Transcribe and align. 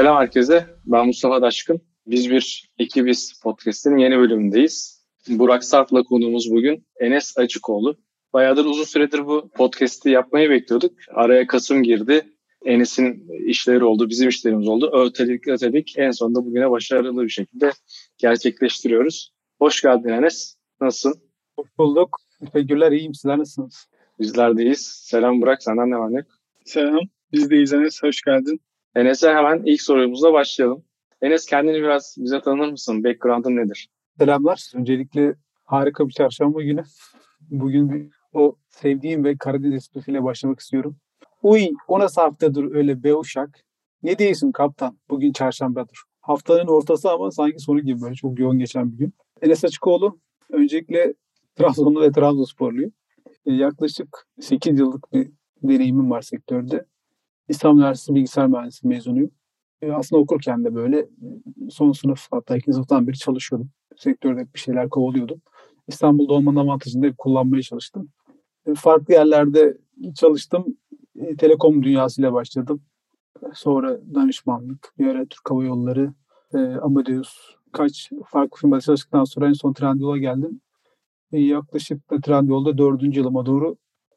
Selam 0.00 0.16
herkese. 0.16 0.66
Ben 0.86 1.06
Mustafa 1.06 1.42
Daşkın. 1.42 1.80
Biz 2.06 2.30
bir 2.30 2.70
ekibiz 2.78 3.40
podcast'in 3.42 3.96
yeni 3.96 4.18
bölümündeyiz. 4.18 5.04
Burak 5.28 5.64
Sarp'la 5.64 6.02
konuğumuz 6.02 6.50
bugün 6.50 6.86
Enes 7.00 7.38
Açıkoğlu. 7.38 7.96
Bayağıdır 8.32 8.64
uzun 8.64 8.84
süredir 8.84 9.26
bu 9.26 9.48
podcast'i 9.48 10.10
yapmayı 10.10 10.50
bekliyorduk. 10.50 10.92
Araya 11.14 11.46
Kasım 11.46 11.82
girdi. 11.82 12.22
Enes'in 12.64 13.28
işleri 13.46 13.84
oldu, 13.84 14.08
bizim 14.08 14.28
işlerimiz 14.28 14.68
oldu. 14.68 14.90
Ötelik 14.92 15.48
ötelik 15.48 15.94
en 15.96 16.10
sonunda 16.10 16.44
bugüne 16.44 16.70
başarılı 16.70 17.22
bir 17.22 17.28
şekilde 17.28 17.72
gerçekleştiriyoruz. 18.18 19.32
Hoş 19.58 19.82
geldin 19.82 20.08
Enes. 20.08 20.56
Nasılsın? 20.80 21.22
Hoş 21.58 21.68
bulduk. 21.78 22.16
Teşekkürler. 22.52 22.92
İyiyim. 22.92 23.14
Sizler 23.14 23.38
nasılsınız? 23.38 23.88
Bizler 24.20 24.56
deyiz. 24.56 24.80
Selam 25.04 25.42
Burak. 25.42 25.62
Senden 25.62 25.90
ne 25.90 25.96
var 25.96 26.12
ne 26.12 26.24
Selam. 26.64 27.00
Biz 27.32 27.50
deyiz 27.50 27.72
Enes. 27.72 28.02
Hoş 28.02 28.22
geldin. 28.22 28.60
Enes'e 28.94 29.28
hemen 29.28 29.62
ilk 29.64 29.82
sorumuzla 29.82 30.32
başlayalım. 30.32 30.84
Enes 31.22 31.46
kendini 31.46 31.82
biraz 31.82 32.16
bize 32.18 32.40
tanır 32.40 32.70
mısın? 32.70 33.04
Background'ın 33.04 33.56
nedir? 33.56 33.88
Selamlar. 34.18 34.72
Öncelikle 34.74 35.34
harika 35.64 36.08
bir 36.08 36.12
çarşamba 36.12 36.62
günü. 36.62 36.82
Bugün 37.40 38.10
o 38.32 38.56
sevdiğim 38.68 39.24
ve 39.24 39.36
Karadeniz 39.36 39.74
esprisiyle 39.74 40.24
başlamak 40.24 40.60
istiyorum. 40.60 40.96
Uy 41.42 41.68
o 41.88 41.98
nasıl 41.98 42.22
haftadır 42.22 42.74
öyle 42.74 43.02
be 43.02 43.14
uşak. 43.14 43.60
Ne 44.02 44.18
diyorsun 44.18 44.52
kaptan? 44.52 44.98
Bugün 45.10 45.32
çarşambadır. 45.32 45.98
Haftanın 46.20 46.66
ortası 46.66 47.10
ama 47.10 47.30
sanki 47.30 47.58
sonu 47.58 47.80
gibi 47.80 48.00
böyle 48.00 48.14
çok 48.14 48.38
yoğun 48.38 48.58
geçen 48.58 48.92
bir 48.92 48.98
gün. 48.98 49.12
Enes 49.42 49.64
Açıkoğlu 49.64 50.18
öncelikle 50.50 51.14
Trabzonlu 51.56 52.00
ve 52.00 52.12
Trabzonsporluyum. 52.12 52.92
E, 53.46 53.52
yaklaşık 53.52 54.26
8 54.40 54.78
yıllık 54.78 55.12
bir 55.12 55.30
deneyimim 55.62 56.10
var 56.10 56.22
sektörde. 56.22 56.84
İstanbul 57.50 57.78
Üniversitesi 57.78 58.14
Bilgisayar 58.14 58.46
Mühendisliği 58.46 58.94
mezunuyum. 58.94 59.30
E, 59.82 59.92
aslında 59.92 60.22
okurken 60.22 60.64
de 60.64 60.74
böyle 60.74 61.08
son 61.70 61.92
sınıf 61.92 62.26
hatta 62.30 62.56
ikinci 62.56 62.74
sınıftan 62.74 63.06
beri 63.06 63.18
çalışıyordum. 63.18 63.70
Sektörde 63.96 64.46
bir 64.54 64.58
şeyler 64.58 64.88
kovalıyordum. 64.88 65.40
İstanbul'da 65.88 66.32
olmanın 66.32 66.56
avantajını 66.56 67.06
hep 67.06 67.18
kullanmaya 67.18 67.62
çalıştım. 67.62 68.08
E, 68.66 68.74
farklı 68.74 69.14
yerlerde 69.14 69.76
çalıştım. 70.14 70.76
E, 71.16 71.36
telekom 71.36 71.82
dünyasıyla 71.82 72.32
başladım. 72.32 72.82
Sonra 73.54 74.00
danışmanlık, 74.14 74.94
ara 75.00 75.26
Türk 75.26 75.50
Hava 75.50 75.64
Yolları, 75.64 76.14
e, 76.54 76.58
Amadeus, 76.58 77.36
kaç 77.72 78.10
farklı 78.26 78.58
firmada 78.60 78.80
çalıştıktan 78.80 79.24
sonra 79.24 79.48
en 79.48 79.52
son 79.52 79.72
Trendyol'a 79.72 80.18
geldim. 80.18 80.60
E, 81.32 81.40
yaklaşık 81.40 82.10
da 82.10 82.20
Trendyol'da 82.20 82.78
dördüncü 82.78 83.20
yılıma 83.20 83.46
doğru 83.46 83.76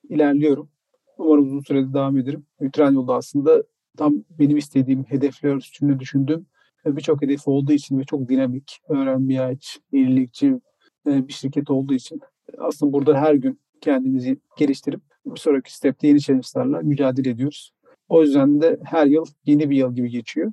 ilerliyorum. 0.10 0.70
Umarım 1.18 1.46
uzun 1.46 1.60
sürede 1.60 1.94
devam 1.94 2.18
ederim. 2.18 2.46
E, 2.62 2.72
Trendyol'da 2.72 3.14
aslında 3.14 3.64
tam 3.98 4.24
benim 4.40 4.58
istediğim 4.58 5.04
hedefler 5.04 5.56
üstünde 5.56 6.00
düşündüm. 6.00 6.46
E, 6.86 6.98
birçok 6.98 7.22
hedefi 7.22 7.50
olduğu 7.50 7.74
için 7.74 8.00
ve 8.00 8.04
çok 8.04 8.30
dinamik, 8.30 8.80
öğrenmeye 8.90 9.42
ait, 9.42 9.78
yenilikçi 9.92 10.60
e, 11.08 11.28
bir 11.28 11.34
şirket 11.34 11.70
olduğu 11.70 11.94
için 11.94 12.20
aslında 12.58 12.94
burada 12.94 13.22
her 13.22 13.34
gün 13.34 13.60
kendimizi 13.82 14.38
geliştirip 14.58 15.02
bir 15.26 15.40
sonraki 15.40 15.76
stepte 15.76 16.08
yeni 16.08 16.20
challenge'larla 16.20 16.80
mücadele 16.82 17.30
ediyoruz. 17.30 17.74
O 18.10 18.22
yüzden 18.22 18.62
de 18.62 18.80
her 18.84 19.06
yıl 19.06 19.26
yeni 19.46 19.70
bir 19.70 19.76
yıl 19.76 19.96
gibi 19.96 20.10
geçiyor. 20.10 20.52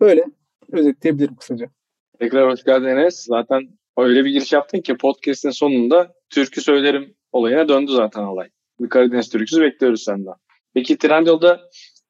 Böyle 0.00 0.24
özetleyebilirim 0.72 1.36
kısaca. 1.36 1.70
Tekrar 2.18 2.52
hoş 2.52 2.64
geldin 2.64 2.86
Enes. 2.86 3.24
Zaten 3.24 3.68
öyle 3.96 4.24
bir 4.24 4.30
giriş 4.30 4.52
yaptın 4.52 4.80
ki 4.80 4.96
podcast'in 4.96 5.50
sonunda 5.50 6.14
türkü 6.30 6.60
söylerim 6.60 7.14
olayına 7.32 7.68
döndü 7.68 7.92
zaten 7.92 8.22
olay. 8.22 8.48
Bir 8.80 8.88
Karadeniz 8.88 9.28
türküsü 9.28 9.60
bekliyoruz 9.60 10.02
senden. 10.02 10.34
Peki 10.74 10.98
Trendyol'da 10.98 11.60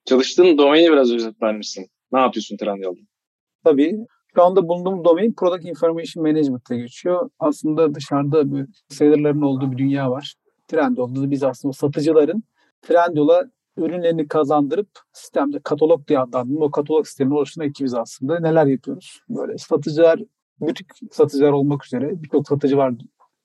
çalıştığın 0.05 0.59
domaini 0.59 0.93
biraz 0.93 1.13
özetler 1.13 1.57
misin? 1.57 1.87
Ne 2.13 2.21
yapıyorsun 2.21 2.57
Trendyol'da? 2.57 3.01
Tabii. 3.65 3.97
Şu 4.35 4.43
anda 4.43 4.69
bulunduğum 4.69 5.05
domain 5.05 5.33
Product 5.33 5.65
Information 5.65 6.27
Management'te 6.27 6.77
geçiyor. 6.77 7.31
Aslında 7.39 7.95
dışarıda 7.95 8.53
bir 8.53 8.67
sellerlerin 8.89 9.43
olduğu 9.43 9.73
bir 9.73 9.77
dünya 9.77 10.11
var. 10.11 10.35
Trendyol'da 10.69 11.31
biz 11.31 11.43
aslında 11.43 11.73
satıcıların 11.73 12.43
Trendyol'a 12.83 13.45
ürünlerini 13.77 14.29
kazandırıp 14.29 14.89
sistemde 15.13 15.59
katalog 15.65 16.09
diye 16.09 16.19
adlandırdım. 16.19 16.63
O 16.63 16.71
katalog 16.71 17.07
sistemini 17.07 17.35
oluşturan 17.35 17.69
ekibiz 17.69 17.95
aslında. 17.95 18.41
Neler 18.41 18.67
yapıyoruz? 18.67 19.21
Böyle 19.29 19.59
satıcılar, 19.59 20.21
butik 20.61 20.87
satıcılar 21.11 21.51
olmak 21.51 21.87
üzere 21.87 22.23
birçok 22.23 22.49
satıcı 22.49 22.77
var 22.77 22.95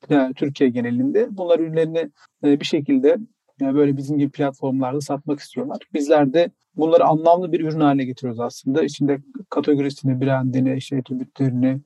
yani 0.09 0.33
Türkiye 0.33 0.69
genelinde. 0.69 1.27
Bunlar 1.31 1.59
ürünlerini 1.59 2.09
e, 2.43 2.59
bir 2.59 2.65
şekilde 2.65 3.17
yani 3.59 3.75
böyle 3.75 3.97
bizim 3.97 4.17
gibi 4.17 4.31
platformlarda 4.31 5.01
satmak 5.01 5.39
istiyorlar. 5.39 5.77
Bizler 5.93 6.33
de 6.33 6.51
bunları 6.75 7.05
anlamlı 7.05 7.51
bir 7.51 7.59
ürün 7.59 7.79
haline 7.79 8.05
getiriyoruz 8.05 8.39
aslında. 8.39 8.83
İçinde 8.83 9.19
kategorisini, 9.49 10.21
brandini, 10.21 10.75
işte 10.77 10.97
attribütlerini, 10.97 11.81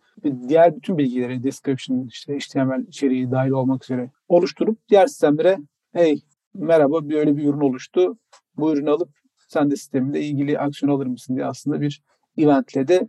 diğer 0.47 0.75
bütün 0.75 0.97
bilgileri, 0.97 1.43
description, 1.43 2.07
işte 2.07 2.39
HTML 2.39 2.87
içeriği 2.87 3.31
dahil 3.31 3.51
olmak 3.51 3.83
üzere 3.83 4.11
oluşturup 4.27 4.77
diğer 4.89 5.07
sistemlere 5.07 5.57
hey 5.93 6.21
merhaba 6.53 7.09
böyle 7.09 7.37
bir 7.37 7.43
ürün 7.43 7.59
oluştu. 7.59 8.17
Bu 8.57 8.73
ürünü 8.73 8.89
alıp 8.89 9.09
sen 9.47 9.71
de 9.71 9.75
sisteminde 9.75 10.21
ilgili 10.21 10.59
aksiyon 10.59 10.93
alır 10.93 11.05
mısın 11.05 11.35
diye 11.35 11.45
aslında 11.45 11.81
bir 11.81 12.03
eventle 12.37 12.87
de 12.87 13.07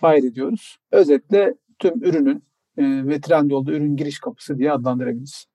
fire 0.00 0.26
ediyoruz. 0.26 0.78
Özetle 0.92 1.54
tüm 1.78 2.04
ürünün 2.04 2.36
e, 2.36 2.42
ve 2.78 3.20
Trendyol'da 3.20 3.72
ürün 3.72 3.96
giriş 3.96 4.18
kapısı 4.18 4.58
diye 4.58 4.72
adlandırabiliriz. 4.72 5.46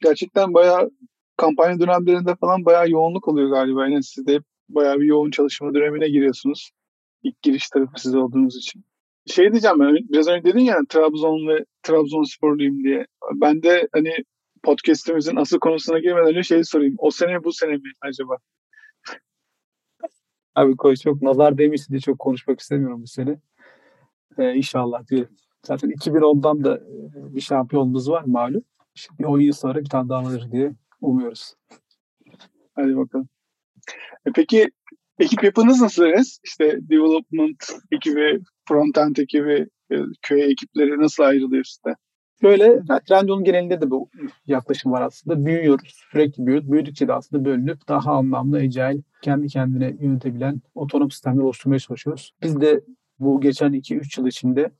Gerçekten 0.00 0.54
bayağı 0.54 0.90
kampanya 1.36 1.80
dönemlerinde 1.80 2.34
falan 2.34 2.64
bayağı 2.64 2.90
yoğunluk 2.90 3.28
oluyor 3.28 3.50
galiba. 3.50 3.88
Yani 3.88 4.02
siz 4.02 4.26
de 4.26 4.38
bayağı 4.68 5.00
bir 5.00 5.06
yoğun 5.06 5.30
çalışma 5.30 5.74
dönemine 5.74 6.08
giriyorsunuz. 6.08 6.70
İlk 7.22 7.42
giriş 7.42 7.68
tarafı 7.68 8.00
siz 8.00 8.14
olduğunuz 8.14 8.56
için. 8.56 8.84
Şey 9.26 9.52
diyeceğim 9.52 9.80
ben 9.80 9.96
biraz 10.12 10.28
önce 10.28 10.44
dedin 10.44 10.64
ya 10.64 10.78
Trabzon 10.88 11.48
ve 11.48 11.64
Trabzonsporluyum 11.82 12.84
diye. 12.84 13.06
Ben 13.34 13.62
de 13.62 13.88
hani 13.92 14.12
podcast'imizin 14.62 15.36
asıl 15.36 15.58
konusuna 15.58 15.98
girmeden 15.98 16.28
önce 16.28 16.42
şeyi 16.42 16.64
sorayım. 16.64 16.94
O 16.98 17.10
sene 17.10 17.44
bu 17.44 17.52
sene 17.52 17.72
mi 17.72 17.92
acaba? 18.00 18.36
Abi 20.54 20.76
koy 20.76 20.96
çok 20.96 21.22
nazar 21.22 21.58
demişti 21.58 21.90
diye 21.90 22.00
çok 22.00 22.18
konuşmak 22.18 22.60
istemiyorum 22.60 23.02
bu 23.02 23.06
sene. 23.06 23.40
Ee, 24.38 24.54
inşallah 24.54 25.08
diyelim. 25.10 25.36
Zaten 25.64 25.90
2010'dan 25.90 26.64
da 26.64 26.80
bir 27.14 27.40
şampiyonluğumuz 27.40 28.10
var 28.10 28.24
malum. 28.26 28.62
Şimdi 28.94 29.26
10 29.26 29.40
yıl 29.40 29.52
sonra 29.52 29.80
bir 29.80 29.88
tane 29.88 30.08
daha 30.08 30.20
alır 30.20 30.52
diye 30.52 30.72
umuyoruz. 31.00 31.54
Hadi 32.74 32.96
bakalım. 32.96 33.28
E 34.26 34.30
peki 34.34 34.70
ekip 35.18 35.44
yapınız 35.44 35.80
nasıl? 35.80 36.04
İşte 36.44 36.78
development 36.90 37.64
ekibi, 37.92 38.40
frontend 38.68 39.16
ekibi, 39.16 39.68
e, 39.90 39.96
köy 40.22 40.42
ekipleri 40.42 41.00
nasıl 41.00 41.22
ayrılıyor 41.22 41.64
size? 41.64 41.96
Şöyle, 42.40 42.80
Trendyol'un 43.08 43.44
genelinde 43.44 43.80
de 43.80 43.90
bu 43.90 44.10
yaklaşım 44.46 44.92
var 44.92 45.02
aslında. 45.02 45.46
Büyüyoruz, 45.46 46.00
sürekli 46.12 46.46
büyüyoruz. 46.46 46.72
Büyüdükçe 46.72 47.08
de 47.08 47.12
aslında 47.12 47.44
bölünüp 47.44 47.88
daha 47.88 48.12
anlamlı, 48.12 48.56
agile, 48.56 49.02
kendi 49.22 49.46
kendine 49.48 49.96
yönetebilen 50.00 50.62
otonom 50.74 51.10
sistemler 51.10 51.42
oluşturmaya 51.42 51.78
çalışıyoruz. 51.78 52.34
Biz 52.42 52.60
de 52.60 52.80
bu 53.18 53.40
geçen 53.40 53.72
2-3 53.72 54.20
yıl 54.20 54.26
içinde 54.26 54.70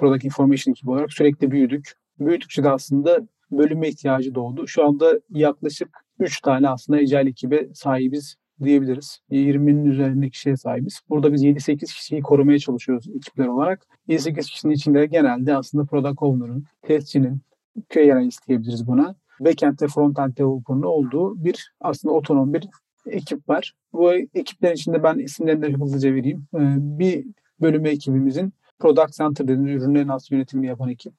Product 0.00 0.24
Information 0.24 0.72
ekibi 0.72 0.90
olarak 0.90 1.12
sürekli 1.12 1.50
büyüdük. 1.50 1.92
Büyüdükçe 2.20 2.64
de 2.64 2.70
aslında 2.70 3.20
bölünme 3.52 3.88
ihtiyacı 3.88 4.34
doğdu. 4.34 4.68
Şu 4.68 4.86
anda 4.86 5.20
yaklaşık 5.30 5.88
3 6.18 6.40
tane 6.40 6.68
aslında 6.68 6.98
Agile 6.98 7.30
ekibe 7.30 7.68
sahibiz 7.74 8.36
diyebiliriz. 8.62 9.18
20'nin 9.30 9.84
üzerinde 9.84 10.30
kişiye 10.30 10.56
sahibiz. 10.56 11.00
Burada 11.08 11.32
biz 11.32 11.44
7-8 11.44 11.78
kişiyi 11.78 12.22
korumaya 12.22 12.58
çalışıyoruz 12.58 13.08
ekipler 13.16 13.46
olarak. 13.46 13.86
7-8 14.08 14.40
kişinin 14.40 14.72
içinde 14.72 15.06
genelde 15.06 15.56
aslında 15.56 15.84
product 15.84 16.22
owner'ın, 16.22 16.64
testçinin, 16.82 17.40
QA 17.88 18.12
analist 18.12 18.48
diyebiliriz 18.48 18.86
buna. 18.86 19.14
Backend 19.40 19.82
ve 19.82 19.86
frontend 19.86 20.36
developer'ın 20.36 20.82
olduğu 20.82 21.44
bir 21.44 21.72
aslında 21.80 22.14
otonom 22.14 22.54
bir 22.54 22.68
ekip 23.06 23.48
var. 23.48 23.74
Bu 23.92 24.12
ekiplerin 24.14 24.74
içinde 24.74 25.02
ben 25.02 25.18
isimlerini 25.18 25.62
de 25.62 25.72
hızlıca 25.72 26.14
vereyim. 26.14 26.46
Ee, 26.54 26.58
bir 26.78 27.26
bölümü 27.60 27.88
ekibimizin 27.88 28.52
Product 28.80 29.16
Center 29.16 29.48
dediğimiz 29.48 29.82
ürünlerin 29.82 30.08
aslında 30.08 30.36
yönetimini 30.36 30.66
yapan 30.66 30.88
ekip. 30.88 31.12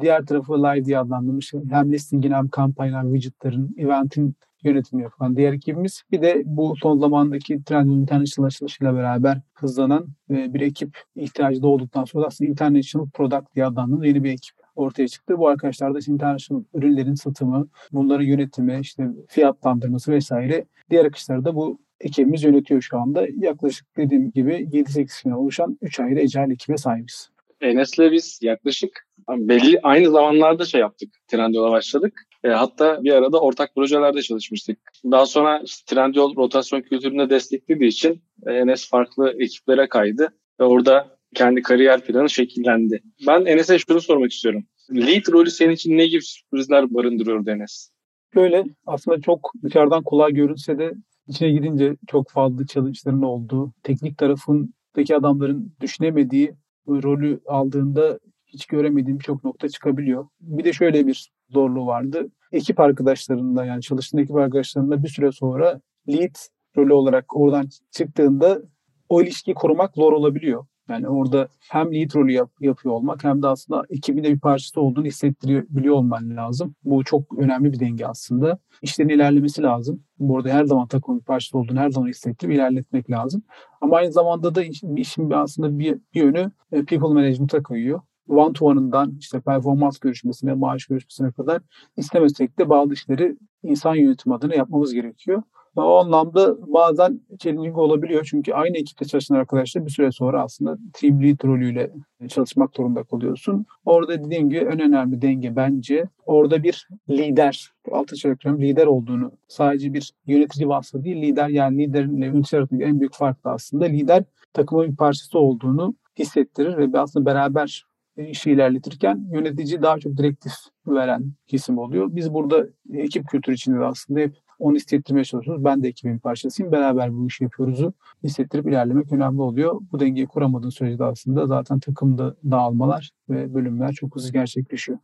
Diğer 0.00 0.26
tarafı 0.26 0.62
Live 0.62 0.84
diye 0.84 0.98
adlandırmış 0.98 1.52
hem 1.70 1.92
listingin 1.92 2.32
hem 2.32 2.48
kampanyalar, 2.48 3.02
widgetların, 3.02 3.74
eventin 3.78 4.34
yönetimi 4.64 5.02
yapan 5.02 5.36
diğer 5.36 5.52
ekibimiz. 5.52 6.02
Bir 6.10 6.22
de 6.22 6.42
bu 6.46 6.76
son 6.76 6.98
zamandaki 6.98 7.64
Trendyol 7.64 7.96
International 7.96 8.46
açılışıyla 8.46 8.94
beraber 8.94 9.40
hızlanan 9.54 10.06
e, 10.30 10.54
bir 10.54 10.60
ekip 10.60 10.98
ihtiyacı 11.14 11.62
doğduktan 11.62 12.04
sonra 12.04 12.26
aslında 12.26 12.50
International 12.50 13.10
Product 13.10 13.54
diye 13.54 13.66
adlandırılan 13.66 14.04
yeni 14.04 14.24
bir 14.24 14.30
ekip 14.30 14.54
ortaya 14.76 15.08
çıktı. 15.08 15.38
Bu 15.38 15.48
arkadaşlar 15.48 15.94
da 15.94 15.98
işte 15.98 16.12
international 16.12 16.64
ürünlerin 16.74 17.14
satımı, 17.14 17.68
bunların 17.92 18.24
yönetimi, 18.24 18.80
işte 18.80 19.08
fiyatlandırması 19.28 20.12
vesaire 20.12 20.64
diğer 20.90 21.04
akışları 21.04 21.44
da 21.44 21.54
bu 21.54 21.78
ekibimiz 22.00 22.42
yönetiyor 22.42 22.82
şu 22.82 22.98
anda. 22.98 23.26
Yaklaşık 23.36 23.96
dediğim 23.96 24.30
gibi 24.30 24.52
7-8 24.52 25.06
kişiden 25.06 25.32
oluşan 25.32 25.78
3 25.82 26.00
ayrı 26.00 26.20
Agile 26.20 26.52
ekibe 26.52 26.76
sahibiz. 26.76 27.30
Enes'le 27.60 28.12
biz 28.12 28.38
yaklaşık 28.42 29.06
belli 29.28 29.80
aynı 29.82 30.10
zamanlarda 30.10 30.64
şey 30.64 30.80
yaptık. 30.80 31.08
Trendyol'a 31.28 31.70
başladık. 31.70 32.22
E, 32.44 32.48
hatta 32.48 33.04
bir 33.04 33.12
arada 33.12 33.40
ortak 33.40 33.74
projelerde 33.74 34.22
çalışmıştık. 34.22 34.78
Daha 35.04 35.26
sonra 35.26 35.62
işte 35.64 35.94
Trendyol 35.94 36.36
rotasyon 36.36 36.80
kültüründe 36.80 37.30
desteklediği 37.30 37.88
için 37.88 38.22
e, 38.46 38.52
Enes 38.52 38.88
farklı 38.88 39.34
ekiplere 39.38 39.88
kaydı 39.88 40.34
ve 40.60 40.64
orada 40.64 41.18
kendi 41.34 41.62
kariyer 41.62 42.00
planı 42.00 42.30
şekillendi. 42.30 43.02
Ben 43.26 43.44
Enes'e 43.44 43.78
şunu 43.78 44.00
sormak 44.00 44.32
istiyorum. 44.32 44.64
Lead 44.94 45.32
rolü 45.32 45.50
senin 45.50 45.72
için 45.72 45.98
ne 45.98 46.06
gibi 46.06 46.22
sürprizler 46.22 46.94
barındırıyor 46.94 47.46
Enes? 47.46 47.90
Böyle 48.34 48.64
aslında 48.86 49.20
çok 49.20 49.52
dışarıdan 49.62 50.02
kolay 50.02 50.32
görünse 50.32 50.78
de 50.78 50.92
içine 51.30 51.50
girince 51.50 51.96
çok 52.06 52.30
fazla 52.30 52.66
challenge'ların 52.66 53.22
olduğu, 53.22 53.72
teknik 53.82 54.18
tarafındaki 54.18 55.16
adamların 55.16 55.72
düşünemediği 55.80 56.54
rolü 56.88 57.40
aldığında 57.46 58.18
hiç 58.46 58.66
göremediğim 58.66 59.18
birçok 59.18 59.44
nokta 59.44 59.68
çıkabiliyor. 59.68 60.26
Bir 60.40 60.64
de 60.64 60.72
şöyle 60.72 61.06
bir 61.06 61.30
zorluğu 61.50 61.86
vardı. 61.86 62.30
Ekip 62.52 62.80
arkadaşlarında 62.80 63.64
yani 63.64 63.82
çalıştığın 63.82 64.18
ekip 64.18 64.36
arkadaşlarında 64.36 65.02
bir 65.02 65.08
süre 65.08 65.32
sonra 65.32 65.80
lead 66.08 66.34
rolü 66.76 66.92
olarak 66.92 67.36
oradan 67.36 67.68
çıktığında 67.90 68.62
o 69.08 69.22
ilişkiyi 69.22 69.54
korumak 69.54 69.94
zor 69.94 70.12
olabiliyor. 70.12 70.66
Yani 70.90 71.08
orada 71.08 71.48
hem 71.70 71.94
lead 71.94 72.14
rolü 72.14 72.32
yap, 72.32 72.50
yapıyor 72.60 72.94
olmak 72.94 73.24
hem 73.24 73.42
de 73.42 73.46
aslında 73.46 73.82
ekibin 73.90 74.24
de 74.24 74.34
bir 74.34 74.40
parçası 74.40 74.80
olduğunu 74.80 75.04
hissettiriyor 75.04 75.94
olman 75.94 76.36
lazım. 76.36 76.74
Bu 76.84 77.04
çok 77.04 77.38
önemli 77.38 77.72
bir 77.72 77.80
denge 77.80 78.06
aslında. 78.06 78.58
İşlerin 78.82 79.08
ilerlemesi 79.08 79.62
lazım. 79.62 80.02
Bu 80.18 80.36
arada 80.36 80.48
her 80.48 80.64
zaman 80.64 80.86
takımın 80.88 81.20
bir 81.20 81.24
parçası 81.24 81.58
olduğunu 81.58 81.80
her 81.80 81.90
zaman 81.90 82.08
hissettirip 82.08 82.54
ilerletmek 82.54 83.10
lazım. 83.10 83.42
Ama 83.80 83.96
aynı 83.96 84.12
zamanda 84.12 84.54
da 84.54 84.64
işin, 84.64 84.96
işin 84.96 85.30
aslında 85.30 85.78
bir, 85.78 86.00
bir 86.14 86.22
yönü 86.22 86.50
e, 86.72 86.84
people 86.84 87.08
management'a 87.08 87.62
kayıyor 87.62 88.00
one 88.30 88.52
to 88.52 88.66
one'ından 88.66 89.16
işte 89.20 89.40
performans 89.40 89.98
görüşmesine, 89.98 90.54
maaş 90.54 90.86
görüşmesine 90.86 91.32
kadar 91.32 91.62
istemesek 91.96 92.58
de 92.58 92.68
bazı 92.68 92.94
işleri 92.94 93.36
insan 93.62 93.94
yönetimi 93.94 94.34
adına 94.34 94.54
yapmamız 94.54 94.94
gerekiyor. 94.94 95.42
O 95.76 95.96
anlamda 95.96 96.72
bazen 96.72 97.20
challenging 97.38 97.78
olabiliyor. 97.78 98.26
Çünkü 98.30 98.52
aynı 98.52 98.76
ekipte 98.76 99.04
çalışan 99.04 99.34
arkadaşlar 99.34 99.86
bir 99.86 99.90
süre 99.90 100.12
sonra 100.12 100.42
aslında 100.42 100.78
team 100.92 101.22
lead 101.22 101.44
rolüyle 101.44 101.90
çalışmak 102.28 102.76
zorunda 102.76 103.02
kalıyorsun. 103.02 103.66
Orada 103.84 104.24
dediğim 104.24 104.50
gibi 104.50 104.58
en 104.58 104.80
önemli 104.80 105.22
denge 105.22 105.56
bence 105.56 106.04
orada 106.26 106.62
bir 106.62 106.88
lider, 107.10 107.70
altı 107.92 108.16
çekiyorum 108.16 108.62
lider 108.62 108.86
olduğunu 108.86 109.32
sadece 109.48 109.92
bir 109.92 110.12
yönetici 110.26 110.68
vasfı 110.68 111.04
değil 111.04 111.22
lider 111.22 111.48
yani 111.48 111.78
liderin 111.78 112.22
yönetici 112.22 112.58
arasındaki 112.58 112.84
en 112.84 113.00
büyük 113.00 113.14
fark 113.14 113.44
da 113.44 113.50
aslında 113.50 113.84
lider 113.84 114.24
takımın 114.52 114.90
bir 114.90 114.96
parçası 114.96 115.38
olduğunu 115.38 115.94
hissettirir 116.18 116.92
ve 116.92 116.98
aslında 116.98 117.26
beraber 117.26 117.84
işi 118.16 118.50
ilerletirken 118.50 119.24
yönetici 119.32 119.82
daha 119.82 119.98
çok 119.98 120.16
direktif 120.16 120.52
veren 120.86 121.32
kesim 121.46 121.78
oluyor. 121.78 122.08
Biz 122.10 122.34
burada 122.34 122.66
ekip 122.92 123.28
kültürü 123.28 123.54
içinde 123.54 123.80
de 123.80 123.84
aslında 123.84 124.20
hep 124.20 124.36
onu 124.60 124.76
hissettirmeye 124.76 125.24
çalışıyoruz. 125.24 125.64
Ben 125.64 125.82
de 125.82 125.88
ekibin 125.88 126.18
parçasıyım. 126.18 126.72
Beraber 126.72 127.14
bu 127.14 127.26
işi 127.26 127.44
yapıyoruzu 127.44 127.92
hissettirip 128.24 128.66
ilerlemek 128.66 129.12
önemli 129.12 129.42
oluyor. 129.42 129.80
Bu 129.92 130.00
dengeyi 130.00 130.26
kuramadığın 130.26 130.70
sürece 130.70 130.98
de 130.98 131.04
aslında 131.04 131.46
zaten 131.46 131.80
takımda 131.80 132.36
dağılmalar 132.50 133.10
ve 133.28 133.54
bölümler 133.54 133.92
çok 133.92 134.16
hızlı 134.16 134.32
gerçekleşiyor. 134.32 134.98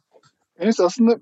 Enes 0.58 0.80
aslında 0.80 1.16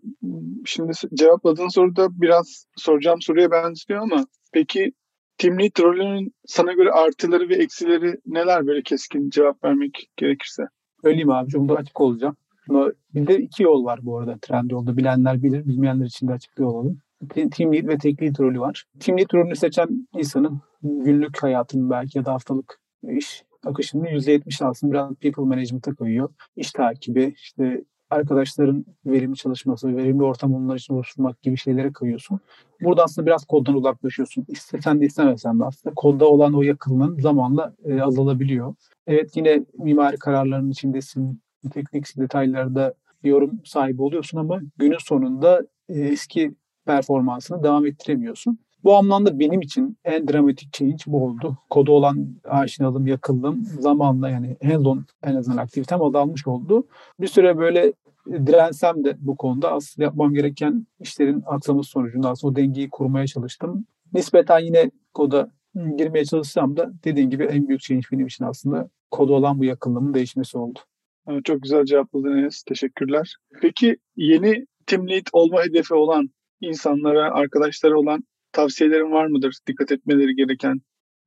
şimdi 0.65 0.93
cevapladığın 1.15 1.69
soruda 1.69 2.21
biraz 2.21 2.67
soracağım 2.77 3.23
soruya 3.23 3.51
benziyor 3.51 4.01
ama 4.01 4.27
peki 4.53 4.93
Team 5.39 5.59
Lead 5.59 5.81
rolünün 5.81 6.35
sana 6.47 6.73
göre 6.73 6.91
artıları 6.91 7.49
ve 7.49 7.55
eksileri 7.55 8.15
neler 8.27 8.67
böyle 8.67 8.83
keskin 8.83 9.31
cevap 9.31 9.65
vermek 9.65 10.11
gerekirse? 10.17 10.63
Söyleyeyim 11.03 11.31
abi. 11.31 11.51
Çok 11.51 11.69
da 11.69 11.75
açık 11.75 12.01
olacağım. 12.01 12.37
Bir 13.15 13.27
de 13.27 13.39
iki 13.39 13.63
yol 13.63 13.85
var 13.85 13.99
bu 14.03 14.19
arada 14.19 14.39
Trendyol'da. 14.43 14.97
Bilenler 14.97 15.43
bilir, 15.43 15.67
bilmeyenler 15.67 16.07
için 16.07 16.29
de 16.29 16.33
açıklıyor 16.33 16.71
olalım. 16.71 16.99
Team 17.29 17.73
Lead 17.73 17.89
ve 17.89 17.99
Tek 17.99 18.23
Lead 18.23 18.39
rolü 18.39 18.61
var. 18.61 18.85
Team 19.01 19.19
Lead 19.19 19.35
rolünü 19.35 19.57
seçen 19.57 20.09
insanın 20.15 20.61
günlük 20.83 21.43
hayatının 21.43 21.91
belki 21.91 22.19
ya 22.19 22.25
da 22.25 22.33
haftalık 22.33 22.81
iş 23.03 23.45
akışının 23.65 24.05
%70 24.05 24.65
aslında 24.65 24.93
biraz 24.93 25.15
people 25.15 25.43
management'a 25.43 25.95
koyuyor. 25.95 26.29
İş 26.57 26.73
takibi, 26.73 27.35
işte 27.37 27.85
arkadaşların 28.11 28.85
verimli 29.07 29.37
çalışması, 29.37 29.97
verimli 29.97 30.23
ortam 30.23 30.55
onlar 30.55 30.77
için 30.77 30.95
oluşturmak 30.95 31.43
gibi 31.43 31.57
şeylere 31.57 31.93
kayıyorsun. 31.93 32.41
Burada 32.81 33.05
aslında 33.05 33.27
biraz 33.27 33.45
koddan 33.45 33.75
uzaklaşıyorsun. 33.75 34.45
İstesen 34.49 35.01
de 35.01 35.07
istemesen 35.07 35.61
de 35.61 35.65
aslında 35.65 35.95
kodda 35.95 36.29
olan 36.29 36.55
o 36.55 36.63
yakınlığın 36.63 37.21
zamanla 37.21 37.75
e, 37.85 38.01
azalabiliyor. 38.01 38.75
Evet 39.07 39.37
yine 39.37 39.65
mimari 39.79 40.17
kararların 40.17 40.71
içindesin, 40.71 41.41
teknik 41.73 42.19
detaylarda 42.19 42.95
yorum 43.23 43.61
sahibi 43.65 44.03
oluyorsun 44.03 44.39
ama 44.39 44.61
günün 44.77 44.99
sonunda 44.99 45.63
e, 45.89 46.01
eski 46.01 46.55
performansını 46.87 47.63
devam 47.63 47.87
ettiremiyorsun. 47.87 48.59
Bu 48.85 48.97
anlamda 48.97 49.39
benim 49.39 49.61
için 49.61 49.99
en 50.05 50.29
dramatik 50.29 50.73
change 50.73 50.97
bu 51.07 51.25
oldu. 51.25 51.57
Kodu 51.71 51.93
olan 51.93 52.27
aşinalım, 52.45 53.07
yakınlığım 53.07 53.65
zamanla 53.81 54.31
yani 54.31 54.57
hands-on 54.63 55.05
en 55.23 55.35
azından 55.35 55.57
aktivitem 55.57 56.03
azalmış 56.03 56.47
oldu. 56.47 56.87
Bir 57.21 57.27
süre 57.27 57.59
böyle 57.59 57.93
dirensem 58.27 59.05
de 59.05 59.17
bu 59.19 59.37
konuda 59.37 59.73
aslında 59.73 60.05
yapmam 60.05 60.35
gereken 60.35 60.87
işlerin 61.01 61.43
aksaması 61.47 61.91
sonucunda 61.91 62.31
aslında 62.31 62.53
o 62.53 62.57
dengeyi 62.57 62.91
kurmaya 62.91 63.27
çalıştım. 63.27 63.87
Nispeten 64.13 64.59
yine 64.59 64.91
koda 65.15 65.51
girmeye 65.97 66.25
çalışsam 66.25 66.77
da 66.77 66.93
dediğim 67.05 67.31
gibi 67.31 67.45
en 67.45 67.69
büyük 67.69 67.81
change 67.81 68.07
benim 68.13 68.27
için 68.27 68.45
aslında 68.45 68.89
koda 69.11 69.33
olan 69.33 69.59
bu 69.59 69.65
yakınlığımın 69.65 70.15
değişmesi 70.15 70.59
oldu. 70.59 70.79
Çok 71.45 71.63
güzel 71.63 71.85
cevapladın 71.85 72.37
Enes. 72.37 72.63
Teşekkürler. 72.63 73.37
Peki 73.63 73.97
yeni 74.17 74.67
team 74.87 75.09
lead 75.09 75.27
olma 75.33 75.63
hedefi 75.63 75.95
olan 75.95 76.31
insanlara, 76.65 77.35
arkadaşlara 77.35 77.99
olan 77.99 78.25
tavsiyelerin 78.53 79.13
var 79.13 79.27
mıdır? 79.27 79.59
Dikkat 79.67 79.93
etmeleri 79.93 80.35
gereken 80.35 80.81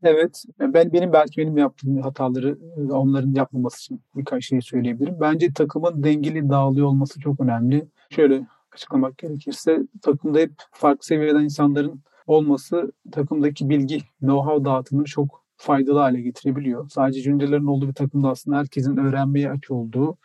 Evet, 0.04 0.44
ben 0.60 0.94
benim 0.94 1.13
belki 1.13 1.42
benim 1.42 1.57
yaptığım 1.57 2.01
hataları 2.01 2.57
onların 2.92 3.34
yapmaması 3.34 3.78
için 3.78 4.01
birkaç 4.16 4.45
şey 4.45 4.62
söyleyebilirim. 4.62 5.18
Bence 5.22 5.54
takımın 5.54 6.04
dengeli 6.04 6.50
dağılıyor 6.50 6.88
olması 6.88 7.19
çok 7.19 7.39
önemli. 7.39 7.88
Şöyle 8.10 8.48
açıklamak 8.72 9.18
gerekirse 9.18 9.80
takımda 10.01 10.39
hep 10.39 10.51
farklı 10.72 11.06
seviyeden 11.06 11.44
insanların 11.44 12.01
olması 12.27 12.91
takımdaki 13.12 13.70
bilgi, 13.70 14.01
know-how 14.22 14.65
dağıtımını 14.65 15.06
çok 15.06 15.44
faydalı 15.58 16.00
hale 16.00 16.22
getirebiliyor. 16.22 16.89
Sadece 16.89 17.22
juniorların 17.22 17.65
olduğu 17.65 17.88
bir 17.88 17.94
takımda 17.94 18.29
aslında 18.29 18.58
herkesin 18.58 18.98
öğrenmeye 18.98 19.51
aç 19.51 19.72
olduğu 19.72 20.17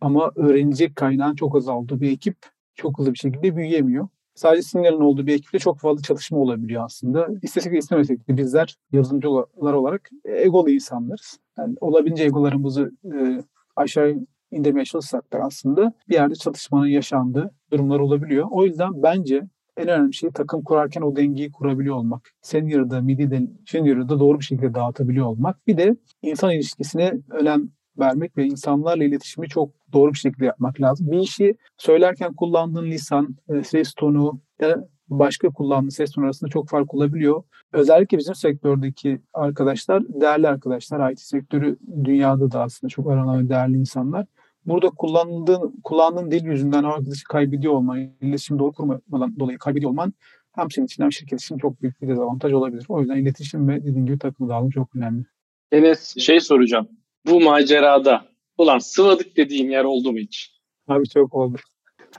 ama 0.00 0.32
öğrenecek 0.36 0.96
kaynağın 0.96 1.34
çok 1.34 1.56
azaldığı 1.56 2.00
bir 2.00 2.10
ekip 2.10 2.36
çok 2.74 2.98
hızlı 2.98 3.12
bir 3.12 3.18
şekilde 3.18 3.56
büyüyemiyor 3.56 4.08
sadece 4.40 4.62
senior'ın 4.62 5.00
olduğu 5.00 5.26
bir 5.26 5.34
ekiple 5.34 5.58
çok 5.58 5.78
fazla 5.78 6.02
çalışma 6.02 6.38
olabiliyor 6.38 6.84
aslında. 6.84 7.28
İstesek 7.42 7.72
de 7.72 7.78
istemesek 7.78 8.28
de 8.28 8.36
bizler 8.36 8.76
yazılımcılar 8.92 9.72
olarak 9.72 10.10
egolu 10.24 10.70
insanlarız. 10.70 11.38
Yani 11.58 11.74
olabildiğince 11.80 12.24
egolarımızı 12.24 12.90
e, 13.04 13.42
aşağı 13.76 14.14
indirmeye 14.50 14.84
çalışsak 14.84 15.32
da 15.32 15.38
aslında 15.38 15.92
bir 16.08 16.14
yerde 16.14 16.34
çatışmanın 16.34 16.86
yaşandığı 16.86 17.50
durumlar 17.72 18.00
olabiliyor. 18.00 18.46
O 18.50 18.64
yüzden 18.64 19.02
bence 19.02 19.42
en 19.76 19.88
önemli 19.88 20.14
şey 20.14 20.30
takım 20.30 20.64
kurarken 20.64 21.02
o 21.02 21.16
dengeyi 21.16 21.52
kurabiliyor 21.52 21.96
olmak. 21.96 22.30
Senior'da, 22.42 23.00
mid'de, 23.00 23.48
junior'da 23.66 24.20
doğru 24.20 24.38
bir 24.38 24.44
şekilde 24.44 24.74
dağıtabiliyor 24.74 25.26
olmak. 25.26 25.66
Bir 25.66 25.76
de 25.76 25.96
insan 26.22 26.52
ilişkisine 26.52 27.12
önem 27.30 27.70
vermek 28.00 28.36
ve 28.36 28.44
insanlarla 28.44 29.04
iletişimi 29.04 29.48
çok 29.48 29.70
doğru 29.92 30.12
bir 30.12 30.18
şekilde 30.18 30.44
yapmak 30.44 30.80
lazım. 30.80 31.10
Bir 31.10 31.18
işi 31.18 31.54
söylerken 31.76 32.34
kullandığın 32.34 32.84
lisan, 32.84 33.36
e, 33.48 33.64
ses 33.64 33.94
tonu 33.94 34.40
ya 34.60 34.84
başka 35.08 35.48
kullandığın 35.48 35.88
ses 35.88 36.10
tonu 36.12 36.24
arasında 36.24 36.50
çok 36.50 36.68
fark 36.68 36.94
olabiliyor. 36.94 37.42
Özellikle 37.72 38.18
bizim 38.18 38.34
sektördeki 38.34 39.20
arkadaşlar, 39.34 40.02
değerli 40.08 40.48
arkadaşlar, 40.48 41.10
IT 41.12 41.20
sektörü 41.20 41.76
dünyada 42.04 42.50
da 42.50 42.62
aslında 42.62 42.88
çok 42.88 43.10
aranan 43.10 43.48
değerli 43.48 43.76
insanlar. 43.76 44.26
Burada 44.66 44.90
kullandığın, 44.90 45.80
kullandığın 45.84 46.30
dil 46.30 46.44
yüzünden 46.44 46.84
arkadaşı 46.84 47.24
kaybediyor 47.24 47.72
olman, 47.72 47.98
iletişim 48.20 48.58
doğru 48.58 48.72
kurmadan 48.72 49.38
dolayı 49.38 49.58
kaybediyor 49.58 49.90
olman 49.90 50.12
hem 50.52 50.70
senin 50.70 50.86
için 50.86 51.02
hem 51.02 51.12
şirket 51.12 51.42
için 51.42 51.58
çok 51.58 51.82
büyük 51.82 52.02
bir 52.02 52.08
dezavantaj 52.08 52.52
olabilir. 52.52 52.84
O 52.88 53.00
yüzden 53.00 53.16
iletişim 53.16 53.68
ve 53.68 53.80
dediğim 53.84 54.06
gibi 54.06 54.18
takım 54.18 54.48
dağılımı 54.48 54.70
çok 54.70 54.96
önemli. 54.96 55.24
Enes 55.72 56.16
şey 56.18 56.40
soracağım 56.40 56.88
bu 57.26 57.40
macerada 57.40 58.24
ulan 58.58 58.78
sıvadık 58.78 59.36
dediğin 59.36 59.70
yer 59.70 59.84
oldu 59.84 60.12
mu 60.12 60.18
hiç? 60.18 60.60
Abi 60.88 61.08
çok 61.08 61.34
oldu. 61.34 61.58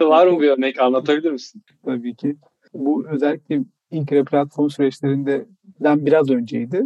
Var 0.01 0.27
mı 0.27 0.41
bir 0.41 0.49
örnek 0.49 0.79
anlatabilir 0.79 1.31
misin? 1.31 1.63
Tabii 1.85 2.15
ki. 2.15 2.35
Bu 2.73 3.07
özellikle 3.09 3.59
ilk 3.91 4.27
platform 4.27 4.69
süreçlerinden 4.69 6.05
biraz 6.05 6.29
önceydi. 6.29 6.83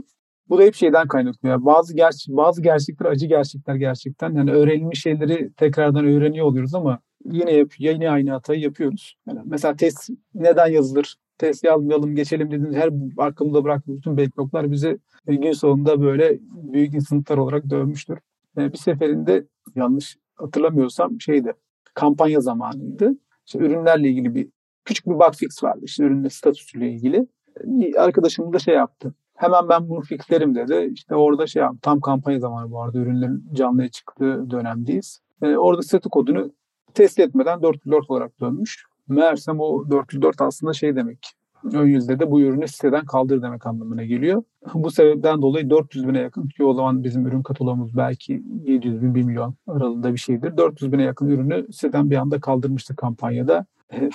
Bu 0.50 0.58
da 0.58 0.64
hep 0.64 0.76
şeyden 0.76 1.08
kaynaklanıyor. 1.08 1.66
Bazı 1.66 1.96
gerçek, 1.96 2.36
bazı 2.36 2.62
gerçekler 2.62 3.06
acı 3.06 3.26
gerçekler 3.26 3.76
gerçekten. 3.76 4.36
Yani 4.36 4.52
öğrenilmiş 4.52 5.02
şeyleri 5.02 5.54
tekrardan 5.54 6.06
öğreniyor 6.06 6.46
oluyoruz 6.46 6.76
ama 6.76 7.00
yine 7.26 7.52
yap, 7.52 7.70
yine 7.80 8.10
aynı 8.10 8.32
hatayı 8.32 8.62
yapıyoruz. 8.62 9.16
Yani 9.28 9.40
mesela 9.46 9.76
test 9.76 10.10
neden 10.34 10.68
yazılır? 10.68 11.16
Test 11.38 11.64
yazmayalım, 11.64 12.16
geçelim 12.16 12.52
dediğiniz 12.52 12.76
her 12.76 12.90
arkamda 13.18 13.64
bıraktığımız 13.64 13.98
bütün 13.98 14.18
backloglar 14.18 14.72
bize 14.72 14.98
gün 15.28 15.52
sonunda 15.52 16.02
böyle 16.02 16.40
büyük 16.52 16.94
instanlar 16.94 17.38
olarak 17.38 17.70
dövmüştür. 17.70 18.20
Yani 18.58 18.74
bir 18.74 18.78
seferinde 18.78 19.46
yanlış 19.76 20.18
hatırlamıyorsam 20.36 21.22
şeydi 21.22 21.54
kampanya 21.94 22.42
zamanıydı. 22.42 23.12
İşte 23.46 23.60
ürünlerle 23.60 24.10
ilgili 24.10 24.36
bir 24.36 24.50
küçük 24.86 25.06
bir 25.06 25.14
bug 25.14 25.34
fix 25.36 25.64
vardı 25.64 25.82
işte 25.84 26.04
ürünün 26.04 26.28
statüsüyle 26.28 26.90
ilgili. 26.90 27.28
Bir 27.64 28.04
arkadaşım 28.04 28.54
da 28.54 28.60
şey 28.60 28.76
yaptı. 28.76 29.14
Hemen 29.36 29.70
ben 29.70 29.90
bunu 29.90 30.02
fixlerim 30.02 30.56
dedi. 30.56 30.90
İşte 30.94 31.16
orada 31.16 31.48
şey 31.48 31.62
yaptım. 31.62 31.80
Tam 31.82 32.02
kampanya 32.02 32.40
zamanı 32.40 32.72
bu 32.72 32.82
arada. 32.82 32.98
Ürünlerin 32.98 33.44
canlıya 33.54 33.90
çıktığı 33.90 34.50
dönemdeyiz. 34.50 35.22
E, 35.42 35.56
orada 35.56 35.82
statü 35.82 36.10
kodunu 36.10 36.52
test 36.94 37.20
etmeden 37.20 37.62
404 37.62 38.10
olarak 38.10 38.42
dönmüş. 38.42 38.86
Meğersem 39.10 39.60
o 39.60 39.92
404 39.92 40.42
aslında 40.42 40.74
şey 40.74 40.96
demek. 40.96 41.36
Ön 41.74 41.88
yüzde 41.88 42.20
de 42.20 42.32
bu 42.32 42.42
ürünü 42.42 42.68
siteden 42.68 43.06
kaldır 43.06 43.42
demek 43.42 43.68
anlamına 43.68 44.04
geliyor. 44.04 44.44
Bu 44.74 44.92
sebepten 44.92 45.42
dolayı 45.42 45.70
400 45.70 46.08
bine 46.08 46.20
yakın 46.20 46.48
ki 46.48 46.64
o 46.64 46.74
zaman 46.74 47.04
bizim 47.04 47.28
ürün 47.28 47.42
kataloğumuz 47.44 47.98
belki 47.98 48.44
700 48.66 49.02
bin 49.02 49.16
1 49.16 49.24
milyon 49.24 49.56
aralığında 49.68 50.14
bir 50.14 50.18
şeydir. 50.20 50.58
400 50.58 50.92
bine 50.92 51.04
yakın 51.04 51.28
ürünü 51.28 51.74
siteden 51.74 52.10
bir 52.10 52.16
anda 52.16 52.40
kaldırmıştı 52.40 52.96
kampanyada. 52.96 53.66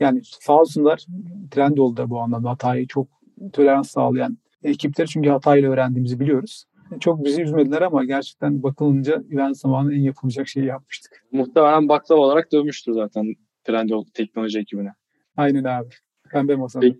yani 0.00 0.20
sağ 0.24 0.60
olsunlar 0.60 1.06
Trendyol 1.50 1.96
da 1.96 2.10
bu 2.10 2.20
anlamda 2.20 2.50
hatayı 2.50 2.86
çok 2.86 3.08
tolerans 3.52 3.90
sağlayan 3.90 4.38
ekipleri 4.62 5.08
çünkü 5.08 5.30
hatayla 5.30 5.70
öğrendiğimizi 5.70 6.20
biliyoruz. 6.20 6.64
Çok 7.00 7.24
bizi 7.24 7.42
üzmediler 7.42 7.82
ama 7.82 8.04
gerçekten 8.04 8.62
bakılınca 8.62 9.22
event 9.32 9.56
zamanı 9.56 9.94
en 9.94 10.00
yapılacak 10.00 10.48
şeyi 10.48 10.66
yapmıştık. 10.66 11.24
Muhtemelen 11.32 11.88
baklava 11.88 12.20
olarak 12.20 12.52
dövmüştür 12.52 12.92
zaten 12.92 13.34
Trendyol 13.68 14.04
teknoloji 14.14 14.58
ekibine. 14.58 14.92
Aynen 15.36 15.64
abi. 15.64 15.88
Pembe 16.30 16.56
masada. 16.56 16.86
Peki, 16.86 16.98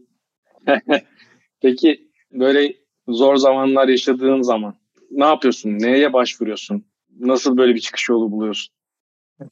Peki 1.60 2.10
böyle 2.32 2.74
zor 3.08 3.36
zamanlar 3.36 3.88
yaşadığın 3.88 4.42
zaman 4.42 4.74
ne 5.10 5.24
yapıyorsun? 5.24 5.70
Neye 5.70 6.12
başvuruyorsun? 6.12 6.84
Nasıl 7.20 7.56
böyle 7.56 7.74
bir 7.74 7.80
çıkış 7.80 8.08
yolu 8.08 8.30
buluyorsun? 8.32 8.74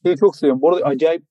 Şeyi 0.05 0.17
çok 0.17 0.35
seviyorum. 0.35 0.61
Bu 0.61 0.69
arada 0.69 0.85
acayip 0.85 1.23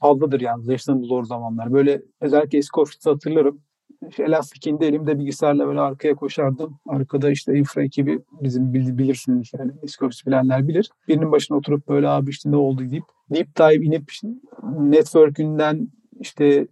fazladır 0.00 0.40
yani 0.40 0.70
yaşadığım 0.70 1.04
zor 1.04 1.24
zamanlar. 1.24 1.72
Böyle 1.72 2.02
özellikle 2.20 2.58
eski 2.58 2.80
ofiste 2.80 3.10
hatırlarım. 3.10 3.62
İşte 4.08 4.22
Elastic'inde 4.22 4.86
elimde 4.86 5.18
bilgisayarla 5.18 5.66
böyle 5.66 5.80
arkaya 5.80 6.14
koşardım. 6.14 6.78
Arkada 6.86 7.30
işte 7.30 7.58
infra 7.58 7.82
ekibi 7.82 8.20
bizim 8.42 8.74
bilirsiniz 8.74 9.50
yani 9.58 9.72
ofis 10.02 10.26
bilenler 10.26 10.68
bilir. 10.68 10.90
Birinin 11.08 11.32
başına 11.32 11.56
oturup 11.56 11.88
böyle 11.88 12.08
abi 12.08 12.30
işte 12.30 12.50
ne 12.50 12.56
oldu 12.56 12.90
deyip 12.90 13.04
deep 13.30 13.58
dive 13.58 13.84
inip 13.84 14.12
network'ünden 14.78 15.88
işte 16.20 16.66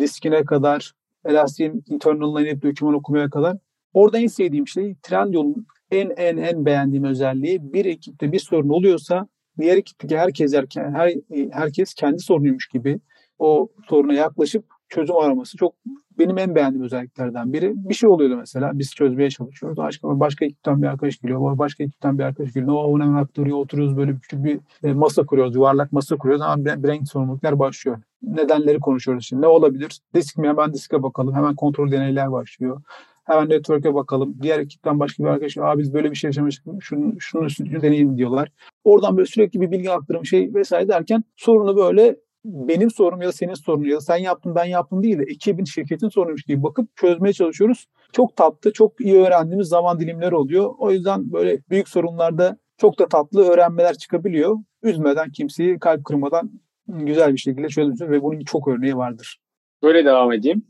diskine 0.00 0.44
kadar 0.44 0.92
Elastic'in 1.24 1.84
internal'ına 1.88 2.42
inip 2.42 2.62
doküman 2.62 2.94
okumaya 2.94 3.30
kadar 3.30 3.56
Orada 3.94 4.18
en 4.18 4.26
sevdiğim 4.26 4.68
şey 4.68 4.94
Trendyol'un 5.02 5.66
en 5.90 6.10
en 6.16 6.36
en 6.36 6.66
beğendiğim 6.66 7.04
özelliği 7.04 7.72
bir 7.72 7.84
ekipte 7.84 8.32
bir 8.32 8.38
sorun 8.38 8.68
oluyorsa 8.68 9.28
diğer 9.58 9.76
ekipteki 9.76 10.18
herkes 10.18 10.54
her, 10.74 11.12
herkes 11.50 11.94
kendi 11.94 12.18
sorunuymuş 12.18 12.68
gibi 12.68 13.00
o 13.38 13.68
soruna 13.88 14.14
yaklaşıp 14.14 14.64
çözüm 14.94 15.16
araması 15.16 15.56
çok 15.56 15.74
benim 16.18 16.38
en 16.38 16.54
beğendiğim 16.54 16.84
özelliklerden 16.84 17.52
biri. 17.52 17.72
Bir 17.76 17.94
şey 17.94 18.08
oluyordu 18.08 18.36
mesela 18.36 18.70
biz 18.74 18.94
çözmeye 18.94 19.30
çalışıyoruz. 19.30 19.78
Başka, 19.78 20.20
başka 20.20 20.44
ekipten 20.44 20.82
bir 20.82 20.86
arkadaş 20.86 21.18
geliyor. 21.18 21.58
Başka 21.58 21.84
ekipten 21.84 22.18
bir 22.18 22.24
arkadaş 22.24 22.52
geliyor. 22.52 22.74
O 22.74 23.00
hemen 23.00 23.14
aktarıyor. 23.14 23.58
Oturuyoruz 23.58 23.96
böyle 23.96 24.16
küçük 24.16 24.44
bir 24.44 24.60
e, 24.84 24.92
masa 24.92 25.26
kuruyoruz. 25.26 25.54
Yuvarlak 25.54 25.92
masa 25.92 26.16
kuruyoruz. 26.16 26.42
Ama 26.42 26.64
renk 26.64 27.08
sorumluluklar 27.08 27.58
başlıyor. 27.58 27.98
Nedenleri 28.22 28.80
konuşuyoruz 28.80 29.26
şimdi. 29.26 29.42
Ne 29.42 29.46
olabilir? 29.46 30.00
Disk 30.14 30.38
mi? 30.38 30.48
Hemen 30.48 30.72
diske 30.72 31.02
bakalım. 31.02 31.34
Hemen 31.34 31.54
kontrol 31.54 31.90
deneyler 31.90 32.32
başlıyor. 32.32 32.82
Hemen 33.24 33.48
network'e 33.48 33.94
bakalım. 33.94 34.36
Diğer 34.42 34.58
ekipten 34.58 35.00
başka 35.00 35.24
bir 35.24 35.28
arkadaş, 35.28 35.58
Aa, 35.58 35.78
biz 35.78 35.94
böyle 35.94 36.10
bir 36.10 36.16
şey 36.16 36.28
yaşamıştık. 36.28 36.82
Şunu, 36.82 37.20
şunu 37.20 37.44
üstünü 37.44 37.82
deneyin 37.82 38.16
diyorlar. 38.16 38.52
Oradan 38.84 39.16
böyle 39.16 39.26
sürekli 39.26 39.60
bir 39.60 39.70
bilgi 39.70 39.90
aktarım 39.90 40.26
şey 40.26 40.54
vesaire 40.54 40.88
derken 40.88 41.24
sorunu 41.36 41.76
böyle 41.76 42.16
benim 42.44 42.90
sorunum 42.90 43.22
ya 43.22 43.28
da 43.28 43.32
senin 43.32 43.54
sorunun 43.54 43.88
ya 43.88 43.96
da 43.96 44.00
sen 44.00 44.16
yaptın 44.16 44.54
ben 44.54 44.64
yaptım 44.64 45.02
değil 45.02 45.18
de 45.18 45.22
ekibin 45.22 45.64
şirketin 45.64 46.08
sorunuymuş 46.08 46.42
gibi 46.42 46.62
bakıp 46.62 46.96
çözmeye 46.96 47.32
çalışıyoruz. 47.32 47.86
Çok 48.12 48.36
tatlı, 48.36 48.72
çok 48.72 49.00
iyi 49.00 49.14
öğrendiğimiz 49.14 49.68
zaman 49.68 50.00
dilimleri 50.00 50.34
oluyor. 50.34 50.74
O 50.78 50.90
yüzden 50.90 51.32
böyle 51.32 51.58
büyük 51.70 51.88
sorunlarda 51.88 52.58
çok 52.78 52.98
da 52.98 53.08
tatlı 53.08 53.44
öğrenmeler 53.44 53.94
çıkabiliyor. 53.94 54.56
Üzmeden 54.82 55.30
kimseyi 55.30 55.78
kalp 55.78 56.04
kırmadan 56.04 56.50
güzel 56.88 57.32
bir 57.32 57.38
şekilde 57.38 57.68
çözmüşüz 57.68 58.10
ve 58.10 58.22
bunun 58.22 58.40
çok 58.40 58.68
örneği 58.68 58.96
vardır. 58.96 59.38
Böyle 59.82 60.04
devam 60.04 60.32
edeyim. 60.32 60.66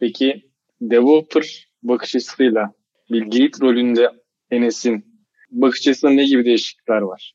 Peki 0.00 0.42
developer 0.80 1.68
bakış 1.82 2.16
açısıyla 2.16 2.72
bir 3.10 3.60
rolünde 3.60 4.10
Enes'in 4.50 5.04
bakış 5.50 5.80
açısında 5.80 6.10
ne 6.10 6.24
gibi 6.24 6.44
değişiklikler 6.44 7.00
var? 7.00 7.34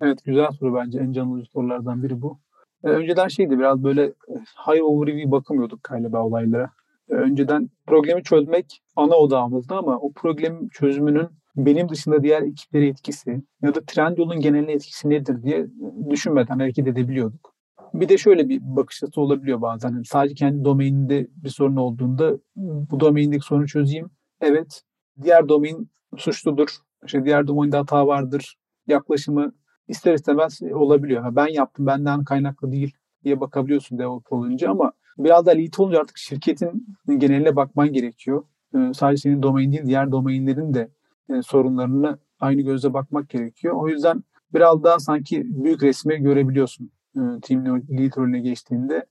Evet 0.00 0.18
güzel 0.24 0.50
soru 0.60 0.74
bence. 0.74 0.98
En 0.98 1.12
canlı 1.12 1.44
sorulardan 1.46 2.02
biri 2.02 2.22
bu. 2.22 2.40
Ee, 2.84 2.88
önceden 2.88 3.28
şeydi 3.28 3.58
biraz 3.58 3.84
böyle 3.84 4.02
e, 4.04 4.34
high 4.66 4.82
overview 4.82 5.30
bakımıyorduk 5.30 5.84
galiba 5.84 6.22
olaylara. 6.22 6.70
Ee, 7.10 7.14
önceden 7.14 7.70
problemi 7.86 8.22
çözmek 8.22 8.82
ana 8.96 9.14
odağımızdı 9.14 9.74
ama 9.74 9.98
o 9.98 10.12
problem 10.12 10.68
çözümünün 10.68 11.28
benim 11.56 11.88
dışında 11.88 12.22
diğer 12.22 12.42
ekiplere 12.42 12.86
etkisi 12.86 13.42
ya 13.62 13.74
da 13.74 13.80
Trendyol'un 13.86 14.40
geneline 14.40 14.72
etkisi 14.72 15.10
nedir 15.10 15.42
diye 15.42 15.66
düşünmeden 16.10 16.58
hareket 16.58 16.88
edebiliyorduk. 16.88 17.52
Bir 17.94 18.08
de 18.08 18.18
şöyle 18.18 18.48
bir 18.48 18.60
bakış 18.62 19.02
açısı 19.02 19.20
olabiliyor 19.20 19.62
bazen. 19.62 19.90
Yani 19.90 20.04
sadece 20.04 20.34
kendi 20.34 20.64
domaininde 20.64 21.26
bir 21.36 21.48
sorun 21.48 21.76
olduğunda 21.76 22.38
bu 22.56 23.00
domaindeki 23.00 23.44
sorunu 23.44 23.66
çözeyim. 23.66 24.10
Evet, 24.40 24.82
diğer 25.22 25.48
domain 25.48 25.90
suçludur. 26.16 26.68
İşte 27.06 27.24
diğer 27.24 27.46
domainde 27.46 27.76
hata 27.76 28.06
vardır. 28.06 28.56
Yaklaşımı 28.86 29.52
ister 29.92 30.14
istemez 30.14 30.62
olabiliyor. 30.62 31.36
Ben 31.36 31.46
yaptım, 31.46 31.86
benden 31.86 32.24
kaynaklı 32.24 32.72
değil 32.72 32.94
diye 33.24 33.40
bakabiliyorsun 33.40 33.98
develop 33.98 34.32
olunca 34.32 34.70
ama 34.70 34.92
biraz 35.18 35.46
da 35.46 35.50
lead 35.50 35.78
olunca 35.78 36.00
artık 36.00 36.18
şirketin 36.18 36.86
geneline 37.18 37.56
bakman 37.56 37.92
gerekiyor. 37.92 38.44
Ee, 38.74 38.92
sadece 38.94 39.20
senin 39.20 39.42
domain 39.42 39.72
değil, 39.72 39.86
diğer 39.86 40.12
domainlerin 40.12 40.74
de 40.74 40.90
e, 41.30 41.42
sorunlarına 41.42 42.18
aynı 42.40 42.60
gözle 42.60 42.92
bakmak 42.92 43.28
gerekiyor. 43.28 43.74
O 43.76 43.88
yüzden 43.88 44.22
biraz 44.54 44.82
daha 44.82 44.98
sanki 44.98 45.42
büyük 45.64 45.82
resmi 45.82 46.16
görebiliyorsun 46.16 46.90
e, 47.16 47.20
team 47.42 47.64
lead 47.66 48.16
rolüne 48.16 48.40
geçtiğinde. 48.40 49.06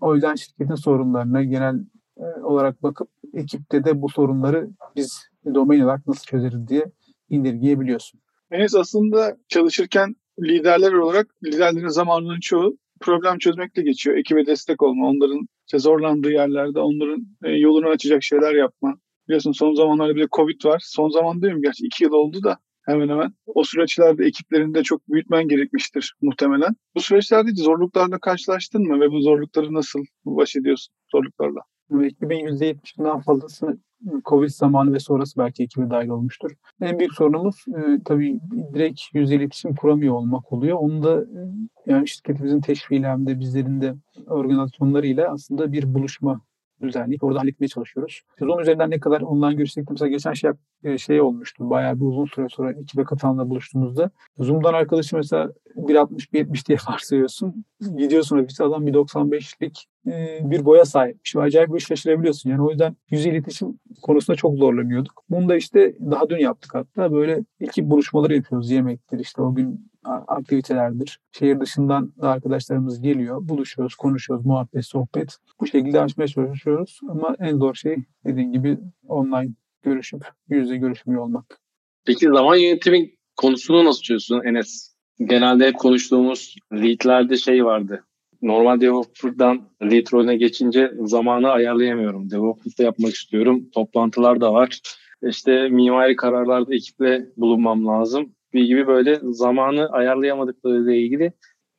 O 0.00 0.14
yüzden 0.14 0.34
şirketin 0.34 0.74
sorunlarına 0.74 1.42
genel 1.42 1.84
e, 2.16 2.24
olarak 2.42 2.82
bakıp 2.82 3.08
ekipte 3.34 3.84
de 3.84 4.02
bu 4.02 4.08
sorunları 4.08 4.70
biz 4.96 5.28
domain 5.54 5.80
olarak 5.80 6.06
nasıl 6.06 6.24
çözeriz 6.24 6.68
diye 6.68 6.84
indirgeyebiliyorsun. 7.28 8.20
Enes 8.50 8.74
aslında 8.74 9.36
çalışırken 9.48 10.16
liderler 10.42 10.92
olarak 10.92 11.26
liderlerin 11.44 11.88
zamanının 11.88 12.40
çoğu 12.40 12.78
problem 13.00 13.38
çözmekle 13.38 13.82
geçiyor. 13.82 14.16
Ekibe 14.16 14.46
destek 14.46 14.82
olma, 14.82 15.08
onların 15.08 15.48
işte 15.66 15.78
zorlandığı 15.78 16.32
yerlerde 16.32 16.80
onların 16.80 17.26
e, 17.44 17.50
yolunu 17.50 17.88
açacak 17.88 18.22
şeyler 18.22 18.54
yapma. 18.54 18.94
Biliyorsun 19.28 19.52
son 19.52 19.74
zamanlarda 19.74 20.16
bir 20.16 20.22
de 20.22 20.28
Covid 20.32 20.64
var. 20.64 20.82
Son 20.84 21.08
zaman 21.08 21.42
değil 21.42 21.54
mi? 21.54 21.62
Gerçi 21.62 21.86
iki 21.86 22.04
yıl 22.04 22.12
oldu 22.12 22.42
da 22.42 22.58
hemen 22.86 23.08
hemen. 23.08 23.32
O 23.46 23.64
süreçlerde 23.64 24.24
ekiplerini 24.24 24.74
de 24.74 24.82
çok 24.82 25.08
büyütmen 25.08 25.48
gerekmiştir 25.48 26.14
muhtemelen. 26.22 26.76
Bu 26.94 27.00
süreçlerde 27.00 27.50
zorluklarla 27.54 28.18
karşılaştın 28.18 28.82
mı 28.82 29.00
ve 29.00 29.10
bu 29.10 29.20
zorlukları 29.20 29.74
nasıl 29.74 30.00
baş 30.24 30.56
ediyorsun 30.56 30.94
zorluklarla? 31.12 31.60
Ekibin 32.04 32.46
%70'inden 32.46 33.22
fazlasını 33.22 33.78
Covid 34.24 34.48
zamanı 34.48 34.92
ve 34.92 34.98
sonrası 34.98 35.38
belki 35.38 35.62
ekibe 35.62 35.90
dahil 35.90 36.08
olmuştur. 36.08 36.50
En 36.80 36.98
büyük 36.98 37.14
sorunumuz 37.14 37.64
e, 37.68 38.00
tabii 38.04 38.40
direkt 38.74 39.00
yüz 39.12 39.32
iletişim 39.32 39.74
kuramıyor 39.74 40.14
olmak 40.14 40.52
oluyor. 40.52 40.78
Onu 40.80 41.02
da 41.02 41.20
e, 41.22 41.40
yani 41.86 42.08
şirketimizin 42.08 42.60
teşviğiyle 42.60 43.08
hem 43.08 43.26
de 43.26 43.40
bizlerin 43.40 43.80
de 43.80 43.94
organizasyonlarıyla 44.26 45.32
aslında 45.32 45.72
bir 45.72 45.94
buluşma 45.94 46.40
düzenleyip 46.88 47.24
orada 47.24 47.40
halletmeye 47.40 47.68
çalışıyoruz. 47.68 48.22
Sezon 48.38 48.58
üzerinden 48.58 48.90
ne 48.90 49.00
kadar 49.00 49.20
online 49.20 49.54
görüşsek 49.54 49.90
mesela 49.90 50.08
geçen 50.08 50.32
şey, 50.32 50.50
e, 50.84 50.98
şey 50.98 51.20
olmuştu. 51.20 51.70
Bayağı 51.70 51.96
bir 51.96 52.04
uzun 52.04 52.24
süre 52.24 52.48
sonra 52.48 52.72
ekibe 52.72 53.04
katılanla 53.04 53.50
buluştuğumuzda 53.50 54.10
Zoom'dan 54.38 54.74
arkadaşı 54.74 55.16
mesela 55.16 55.52
1.60-1.70 55.76 56.68
diye 56.68 56.78
varsayıyorsun. 56.88 57.64
Gidiyorsun 57.96 58.38
ofise 58.38 58.64
adam 58.64 58.86
1.95'lik 58.86 59.86
e, 60.06 60.38
bir 60.50 60.64
boya 60.64 60.84
sahipmiş. 60.84 61.36
Acayip 61.36 61.74
bir 61.74 61.80
şaşırabiliyorsun. 61.80 62.50
Yani 62.50 62.62
o 62.62 62.70
yüzden 62.70 62.96
yüz 63.10 63.26
iletişim 63.26 63.78
konusunda 64.02 64.36
çok 64.36 64.56
zorlanıyorduk. 64.56 65.22
Bunu 65.30 65.48
da 65.48 65.56
işte 65.56 65.94
daha 66.10 66.28
dün 66.28 66.38
yaptık 66.38 66.74
hatta. 66.74 67.12
Böyle 67.12 67.44
iki 67.60 67.90
buluşmaları 67.90 68.34
yapıyoruz. 68.34 68.70
Yemektir 68.70 69.18
işte 69.18 69.42
o 69.42 69.54
gün 69.54 69.89
aktivitelerdir. 70.04 71.20
Şehir 71.32 71.60
dışından 71.60 72.12
da 72.22 72.28
arkadaşlarımız 72.30 73.00
geliyor. 73.00 73.48
Buluşuyoruz, 73.48 73.94
konuşuyoruz, 73.94 74.46
muhabbet, 74.46 74.86
sohbet. 74.86 75.36
Bu 75.60 75.66
şekilde 75.66 76.00
açmaya 76.00 76.28
çalışıyoruz. 76.28 77.00
Ama 77.08 77.36
en 77.38 77.58
zor 77.58 77.74
şey 77.74 77.96
dediğim 78.24 78.52
gibi 78.52 78.78
online 79.08 79.50
görüşüp 79.82 80.24
yüz 80.48 80.62
yüze 80.62 80.76
görüşmüyor 80.76 81.22
olmak. 81.22 81.60
Peki 82.04 82.26
zaman 82.26 82.56
yönetimi 82.56 83.10
konusunu 83.36 83.84
nasıl 83.84 84.02
çözüyorsun 84.02 84.46
Enes? 84.46 84.96
Genelde 85.18 85.66
hep 85.66 85.78
konuştuğumuz 85.78 86.56
leadlerde 86.72 87.36
şey 87.36 87.64
vardı. 87.64 88.04
Normal 88.42 88.80
developer'dan 88.80 89.68
lead 89.82 90.12
rolüne 90.12 90.36
geçince 90.36 90.92
zamanı 91.00 91.50
ayarlayamıyorum. 91.50 92.30
Developer'da 92.30 92.82
yapmak 92.82 93.14
istiyorum. 93.14 93.70
Toplantılar 93.74 94.40
da 94.40 94.52
var. 94.52 94.80
İşte 95.22 95.68
mimari 95.68 96.16
kararlarda 96.16 96.74
ekiple 96.74 97.26
bulunmam 97.36 97.86
lazım 97.86 98.32
gibi 98.52 98.86
böyle 98.86 99.18
zamanı 99.22 99.88
ayarlayamadıklarıyla 99.88 100.94
ilgili 100.94 101.32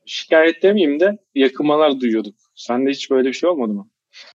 şikayet 0.06 0.64
demeyeyim 0.64 1.00
de 1.00 1.18
yakınmalar 1.36 2.00
duyuyorduk 2.00 2.36
Sende 2.56 2.90
hiç 2.90 3.12
böyle 3.12 3.28
bir 3.28 3.34
şey 3.34 3.50
olmadı 3.50 3.74
mı? 3.74 3.88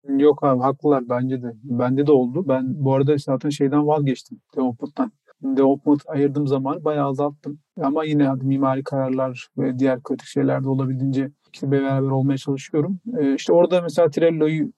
Yok 0.07 0.43
abi 0.43 0.61
haklılar 0.61 1.09
bence 1.09 1.41
de. 1.43 1.53
Bende 1.63 2.07
de 2.07 2.11
oldu. 2.11 2.47
Ben 2.47 2.63
bu 2.67 2.93
arada 2.93 3.17
zaten 3.17 3.49
şeyden 3.49 3.87
vazgeçtim. 3.87 4.41
Development'tan. 4.55 5.11
Development 5.41 6.01
ayırdığım 6.07 6.47
zaman 6.47 6.85
bayağı 6.85 7.07
azalttım. 7.07 7.59
Ama 7.81 8.03
yine 8.03 8.23
hadi 8.23 8.45
mimari 8.45 8.83
kararlar 8.83 9.47
ve 9.57 9.79
diğer 9.79 10.03
kritik 10.03 10.27
şeyler 10.27 10.63
de 10.63 10.69
olabildiğince 10.69 11.31
işte 11.53 11.71
beraber 11.71 12.09
olmaya 12.09 12.37
çalışıyorum. 12.37 12.99
Ee, 13.19 13.35
işte 13.35 13.53
orada 13.53 13.81
mesela 13.81 14.09
Trello'yu 14.09 14.71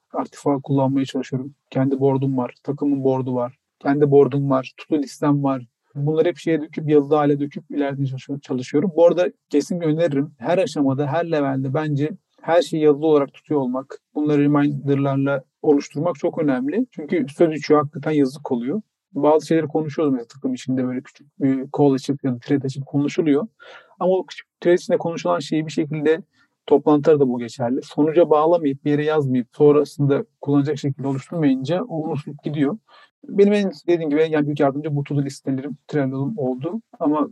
olarak 0.45 0.63
kullanmaya 0.63 1.05
çalışıyorum. 1.05 1.55
Kendi 1.69 1.99
board'um 1.99 2.37
var. 2.37 2.53
Takımın 2.63 3.03
board'u 3.03 3.35
var. 3.35 3.57
Kendi 3.79 4.11
board'um 4.11 4.49
var. 4.49 4.73
Tutu 4.77 5.01
listem 5.01 5.43
var. 5.43 5.67
Bunları 5.95 6.27
hep 6.27 6.37
şeye 6.37 6.61
döküp 6.61 6.89
yazılı 6.89 7.15
hale 7.15 7.39
döküp 7.39 7.71
ileride 7.71 8.03
çalışıyorum. 8.41 8.91
Bu 8.95 9.05
arada 9.05 9.31
kesin 9.49 9.81
öneririm. 9.81 10.35
Her 10.37 10.57
aşamada, 10.57 11.07
her 11.07 11.31
levelde 11.31 11.73
bence 11.73 12.09
her 12.41 12.61
şeyi 12.61 12.83
yazılı 12.83 13.07
olarak 13.07 13.33
tutuyor 13.33 13.59
olmak, 13.59 13.99
bunları 14.15 14.41
reminderlarla 14.41 15.43
oluşturmak 15.61 16.15
çok 16.15 16.37
önemli. 16.37 16.85
Çünkü 16.91 17.25
söz 17.37 17.53
üçü 17.53 17.75
hakikaten 17.75 18.11
yazık 18.11 18.51
oluyor. 18.51 18.81
Bazı 19.13 19.47
şeyleri 19.47 19.67
konuşuyoruz 19.67 20.13
mesela 20.13 20.27
takım 20.27 20.53
içinde 20.53 20.87
böyle 20.87 21.01
küçük 21.01 21.39
bir 21.39 21.65
call 21.77 21.93
açıp 21.93 22.23
ya 22.23 22.33
da 22.33 22.39
thread 22.39 22.63
açıp 22.63 22.85
konuşuluyor. 22.85 23.47
Ama 23.99 24.11
o 24.11 24.25
küçük 24.25 24.47
thread 24.61 24.77
içinde 24.77 24.97
konuşulan 24.97 25.39
şeyi 25.39 25.65
bir 25.65 25.71
şekilde 25.71 26.21
toplantıda 26.65 27.19
da 27.19 27.27
bu 27.29 27.39
geçerli. 27.39 27.81
Sonuca 27.83 28.29
bağlamayıp 28.29 28.85
bir 28.85 28.91
yere 28.91 29.03
yazmayıp 29.05 29.47
sonrasında 29.51 30.25
kullanacak 30.41 30.77
şekilde 30.77 31.07
oluşturmayınca 31.07 31.83
o 31.83 32.03
unutulup 32.03 32.43
gidiyor. 32.43 32.77
Benim 33.27 33.53
en 33.53 33.71
dediğim 33.87 34.09
gibi 34.09 34.27
yani 34.29 34.45
büyük 34.45 34.59
yardımcı 34.59 34.95
bu 34.95 35.03
to 35.03 35.23
listelerim, 35.23 35.77
Trello'm 35.87 36.37
oldu. 36.37 36.81
Ama 36.99 37.27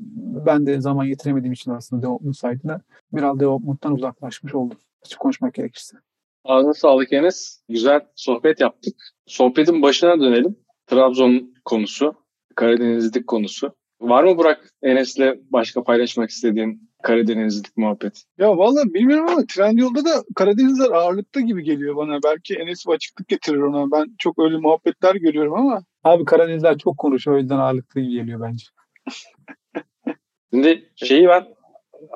ben 0.46 0.66
de 0.66 0.82
zaman 0.82 1.08
getiremediğim 1.08 1.54
için 1.54 1.72
aslında 1.72 2.02
development 2.02 2.36
site'ına 2.36 2.82
biraz 3.14 3.40
development'tan 3.40 3.94
uzaklaşmış 3.94 4.56
oldum. 4.56 4.78
Açık 5.06 5.20
konuşmak 5.20 5.54
gerekirse. 5.54 5.98
Ağzına 6.46 6.74
sağlık 6.74 7.14
Enes. 7.14 7.62
Güzel 7.70 8.02
sohbet 8.16 8.62
yaptık. 8.62 8.96
Sohbetin 9.26 9.82
başına 9.82 10.20
dönelim. 10.20 10.56
Trabzon 10.88 11.54
konusu, 11.66 12.16
Karadenizlik 12.56 13.28
konusu. 13.28 13.74
Var 14.02 14.24
mı 14.24 14.38
Burak 14.38 14.70
Enes'le 14.82 15.36
başka 15.50 15.84
paylaşmak 15.84 16.30
istediğin 16.30 16.90
Karadenizlik 17.04 17.78
muhabbet? 17.78 18.24
Ya 18.38 18.58
valla 18.58 18.94
bilmiyorum 18.94 19.26
ama 19.30 19.46
Trendyol'da 19.46 20.06
da 20.06 20.24
Karadenizler 20.36 20.92
ağırlıkta 20.92 21.40
gibi 21.40 21.64
geliyor 21.64 21.96
bana. 21.96 22.20
Belki 22.24 22.56
Enes 22.56 22.88
açıklık 22.88 23.28
getirir 23.28 23.58
ona. 23.58 23.92
Ben 23.92 24.16
çok 24.18 24.40
öyle 24.40 24.58
muhabbetler 24.58 25.16
görüyorum 25.16 25.54
ama. 25.54 25.84
Abi 26.04 26.26
Karadenizler 26.26 26.78
çok 26.78 26.98
konuşuyor 26.98 27.38
o 27.38 27.40
yüzden 27.40 27.58
ağırlıklı 27.58 28.02
gibi 28.02 28.12
geliyor 28.14 28.42
bence. 28.42 28.66
Şimdi 30.54 30.90
şeyi 30.96 31.28
ben 31.28 31.46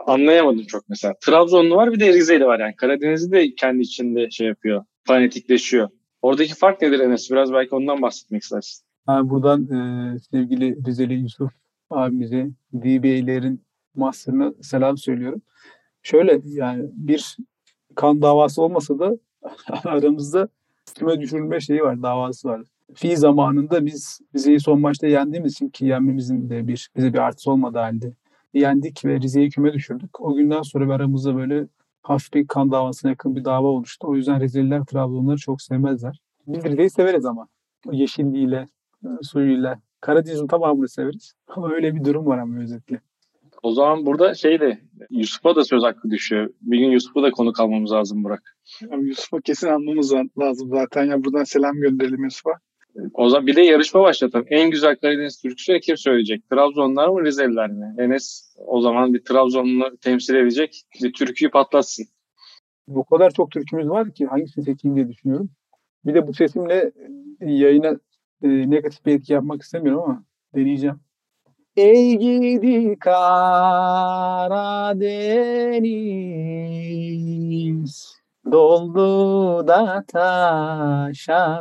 anlayamadım 0.06 0.66
çok 0.66 0.90
mesela. 0.90 1.14
Trabzonlu 1.22 1.76
var 1.76 1.92
bir 1.92 2.00
de 2.00 2.14
Rizeli 2.14 2.46
var 2.46 2.60
yani. 2.60 2.76
Karadeniz'i 2.76 3.32
de 3.32 3.56
kendi 3.56 3.82
içinde 3.82 4.30
şey 4.30 4.48
yapıyor. 4.48 4.84
Fanatikleşiyor. 5.04 5.90
Oradaki 6.22 6.56
fark 6.56 6.82
nedir 6.82 7.00
Enes? 7.00 7.32
Biraz 7.32 7.54
belki 7.54 7.76
ondan 7.76 8.02
bahsetmek 8.02 8.44
istersin. 8.44 8.86
Yani 9.10 9.30
buradan 9.30 9.62
e, 9.64 10.20
sevgili 10.20 10.78
Rizeli 10.88 11.14
Yusuf 11.14 11.52
abimize, 11.90 12.48
DBA'lerin 12.74 13.67
master'ına 13.98 14.54
selam 14.62 14.98
söylüyorum. 14.98 15.42
Şöyle 16.04 16.42
yani 16.46 16.90
bir 16.94 17.38
kan 17.96 18.22
davası 18.22 18.62
olmasa 18.62 19.00
da 19.00 19.18
aramızda 19.86 20.48
küme 20.96 21.20
düşürülme 21.20 21.60
şeyi 21.60 21.82
var, 21.82 22.04
davası 22.04 22.48
var. 22.48 22.62
Fi 22.94 23.18
zamanında 23.18 23.86
biz 23.86 24.22
Rize'yi 24.36 24.60
son 24.60 24.82
maçta 24.82 25.08
yendiğimiz 25.08 25.52
için 25.52 25.70
ki 25.70 25.86
yenmemizin 25.86 26.50
de 26.50 26.68
bir 26.68 26.90
bize 26.98 27.14
bir 27.14 27.18
artısı 27.18 27.52
olmadı 27.52 27.78
halde 27.78 28.14
yendik 28.54 29.06
ve 29.06 29.20
Rize'yi 29.22 29.50
küme 29.50 29.74
düşürdük. 29.74 30.22
O 30.22 30.36
günden 30.36 30.62
sonra 30.62 30.94
aramızda 30.94 31.36
böyle 31.36 31.68
hafif 32.02 32.34
bir 32.34 32.48
kan 32.48 32.72
davasına 32.72 33.12
yakın 33.12 33.36
bir 33.36 33.46
dava 33.46 33.68
oluştu. 33.68 34.08
O 34.08 34.16
yüzden 34.16 34.42
Rizeliler 34.42 34.86
Trabzonları 34.86 35.38
çok 35.38 35.62
sevmezler. 35.62 36.22
Biz 36.48 36.64
Rize'yi 36.64 36.90
severiz 36.90 37.26
ama. 37.26 37.48
Yeşilliğiyle, 37.92 38.68
suyuyla. 39.22 39.80
Karadeniz'in 40.02 40.48
tamamını 40.48 40.90
severiz. 40.90 41.34
Ama 41.48 41.72
öyle 41.72 41.96
bir 41.96 42.04
durum 42.04 42.26
var 42.26 42.38
ama 42.38 42.60
özetle. 42.60 43.02
O 43.64 43.72
zaman 43.72 44.06
burada 44.06 44.34
şey 44.34 44.60
de 44.60 44.80
Yusuf'a 45.10 45.56
da 45.56 45.64
söz 45.64 45.84
hakkı 45.84 46.10
düşüyor. 46.10 46.50
Bir 46.62 46.80
gün 46.80 46.92
Yusuf'u 46.92 47.24
da 47.24 47.32
konu 47.32 47.54
kalmamız 47.54 47.92
lazım 47.92 48.24
Burak. 48.24 48.58
Yusuf'a 49.02 49.42
kesin 49.42 49.68
anmamız 49.68 50.14
lazım 50.40 50.70
zaten. 50.70 51.04
Ya 51.04 51.24
buradan 51.24 51.44
selam 51.44 51.76
gönderelim 51.76 52.24
Yusuf'a. 52.24 52.52
O 53.14 53.30
zaman 53.30 53.48
bir 53.48 53.56
de 53.56 53.62
yarışma 53.62 54.02
başlatalım. 54.02 54.46
En 54.50 54.72
güzel 54.72 54.96
Karadeniz 54.96 55.42
türküsü 55.42 55.80
kim 55.80 55.98
söyleyecek? 55.98 56.50
Trabzonlar 56.50 57.08
mı 57.08 57.26
Rizeliler 57.26 57.70
mi? 57.70 57.96
Enes 57.98 58.56
o 58.66 58.82
zaman 58.82 59.14
bir 59.14 59.24
Trabzonlu 59.24 59.98
temsil 59.98 60.36
edecek. 60.36 60.84
Bir 61.04 61.14
türküyü 61.14 61.52
patlatsın. 61.52 62.06
Bu 62.88 63.06
kadar 63.06 63.32
çok 63.32 63.52
türkümüz 63.52 63.90
var 63.90 64.14
ki 64.14 64.26
hangisini 64.26 64.66
seçeyim 64.66 64.96
diye 64.96 65.10
düşünüyorum. 65.10 65.50
Bir 66.06 66.14
de 66.14 66.28
bu 66.28 66.34
sesimle 66.34 66.92
yayına 67.42 68.00
e, 68.44 68.48
negatif 68.48 69.06
bir 69.06 69.14
etki 69.16 69.34
yapmak 69.34 69.62
istemiyorum 69.62 70.04
ama 70.04 70.24
deneyeceğim. 70.56 71.00
Ey 71.78 72.18
gidi 72.18 73.00
Karadeniz 73.00 74.58
doldu 78.52 79.68
da 79.68 80.04
taşamadı. 80.08 81.54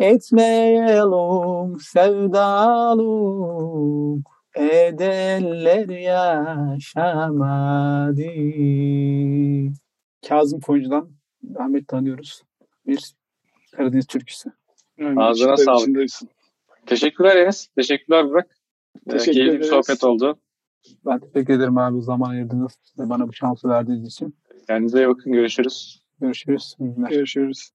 Etmeyelim 0.00 1.80
sevdaluk, 1.80 3.06
edeller 4.56 5.88
yaşamadı. 6.68 7.02
Kazım 10.28 10.60
Koyuncu'dan 10.60 11.10
Ahmet 11.58 11.88
tanıyoruz. 11.88 12.42
Bir 12.86 13.14
Karadeniz 13.76 14.06
türküsü. 14.06 14.52
Yani 14.98 15.22
Ağzına 15.22 15.56
sağlık. 15.56 16.10
Teşekkürler 16.86 17.36
Enes. 17.36 17.66
Teşekkürler 17.66 18.28
Burak. 18.28 18.56
Teşekkür 19.10 19.32
Keyifli 19.32 19.60
bir 19.60 19.64
sohbet 19.64 20.04
oldu. 20.04 20.38
Ben 21.06 21.20
teşekkür 21.20 21.54
ederim 21.54 21.78
abi 21.78 22.02
zaman 22.02 22.30
ayırdınız 22.30 22.72
ve 22.98 23.08
bana 23.08 23.28
bu 23.28 23.32
şansı 23.32 23.68
verdiğiniz 23.68 24.08
için. 24.08 24.36
Kendinize 24.66 24.98
iyi 24.98 25.08
bakın. 25.08 25.32
Görüşürüz. 25.32 26.02
Görüşürüz. 26.20 26.76
Görüşürüz. 27.10 27.70